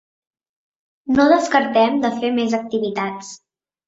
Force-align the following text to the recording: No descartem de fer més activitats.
No 1.17 1.25
descartem 1.31 1.99
de 2.05 2.11
fer 2.23 2.31
més 2.39 2.57
activitats. 2.61 3.29